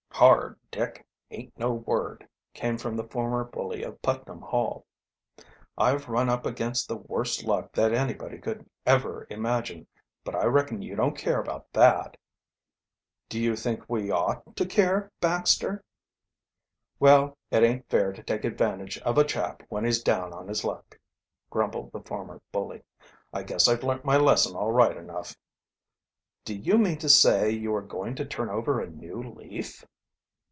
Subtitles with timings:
[0.21, 4.85] "Hard, Dick, aint no word," came from the former bully of Putnam Hall.
[5.75, 9.87] "I've run up against the worst luck that anybody could ever imagine.
[10.23, 12.17] But I reckon you don't care about that?"
[13.29, 15.83] "Do you think we ought to care, Baxter?"
[16.99, 20.63] "Well, it aint fair to take advantage of a chap when he's down on his
[20.63, 20.99] luck,"
[21.49, 22.83] grumbled the former bully.
[23.33, 25.35] "I guess I've learnt my lesson all right enough."
[26.45, 29.83] "Do you mean to say you are going to turn over a new leaf?"